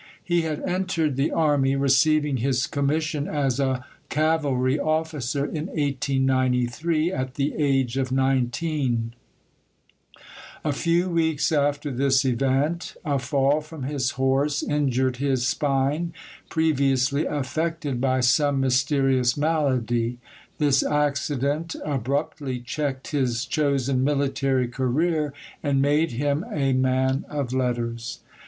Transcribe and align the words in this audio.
He 0.23 0.41
had 0.41 0.63
entered 0.63 1.15
the 1.15 1.29
army, 1.29 1.75
receiving 1.75 2.37
his 2.37 2.65
commission 2.65 3.27
as 3.27 3.59
a 3.59 3.85
cavalry 4.09 4.79
officer 4.79 5.45
in 5.45 5.67
1893, 5.67 7.11
at 7.13 7.35
the 7.35 7.53
age 7.53 7.97
of 7.97 8.11
nineteen; 8.11 9.13
a 10.63 10.73
few 10.73 11.07
weeks 11.07 11.51
after 11.51 11.91
this 11.91 12.25
event, 12.25 12.95
a 13.05 13.19
fall 13.19 13.61
from 13.61 13.83
his 13.83 14.09
horse 14.17 14.63
injured 14.63 15.17
his 15.17 15.47
spine, 15.47 16.13
previously 16.49 17.27
affected 17.27 18.01
by 18.01 18.21
some 18.21 18.59
mysterious 18.59 19.37
malady; 19.37 20.17
this 20.57 20.81
accident 20.81 21.75
abruptly 21.85 22.59
checked 22.59 23.09
his 23.11 23.45
chosen 23.45 24.03
military 24.03 24.67
career, 24.67 25.31
and 25.61 25.79
made 25.79 26.13
him 26.13 26.43
a 26.51 26.73
man 26.73 27.23
of 27.29 27.53
letters. 27.53 28.21